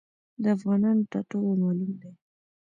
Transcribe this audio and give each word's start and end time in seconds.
د 0.41 0.43
افغانانو 0.57 1.07
ټاټوبی 1.11 1.53
معلوم 1.61 1.91
دی. 2.01 2.11